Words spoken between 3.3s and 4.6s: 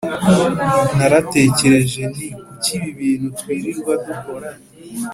twirirwa dukora